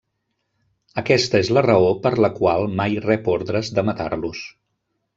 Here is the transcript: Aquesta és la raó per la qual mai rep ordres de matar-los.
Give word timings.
Aquesta 1.01 1.41
és 1.45 1.51
la 1.59 1.63
raó 1.67 1.93
per 2.07 2.13
la 2.27 2.31
qual 2.41 2.67
mai 2.83 2.99
rep 3.07 3.33
ordres 3.39 3.73
de 3.79 3.89
matar-los. 3.93 4.47